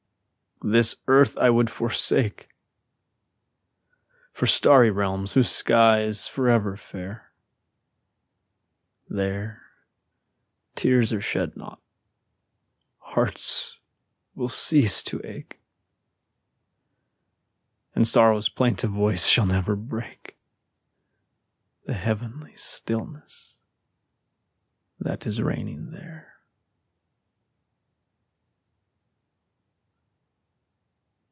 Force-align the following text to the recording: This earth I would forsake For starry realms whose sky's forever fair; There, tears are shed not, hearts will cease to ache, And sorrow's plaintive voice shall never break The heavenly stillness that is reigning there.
This 0.63 0.97
earth 1.07 1.39
I 1.39 1.49
would 1.49 1.71
forsake 1.71 2.47
For 4.31 4.45
starry 4.45 4.91
realms 4.91 5.33
whose 5.33 5.49
sky's 5.49 6.27
forever 6.27 6.77
fair; 6.77 7.31
There, 9.09 9.63
tears 10.75 11.11
are 11.13 11.19
shed 11.19 11.57
not, 11.57 11.81
hearts 12.99 13.79
will 14.35 14.49
cease 14.49 15.01
to 15.05 15.19
ache, 15.25 15.59
And 17.95 18.07
sorrow's 18.07 18.47
plaintive 18.47 18.91
voice 18.91 19.25
shall 19.25 19.47
never 19.47 19.75
break 19.75 20.37
The 21.87 21.95
heavenly 21.95 22.55
stillness 22.55 23.61
that 24.99 25.25
is 25.25 25.41
reigning 25.41 25.89
there. 25.89 26.27